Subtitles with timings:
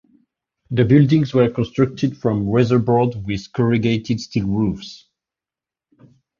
[0.71, 5.05] The buildings were constructed from weatherboard with corrugated steel roofs.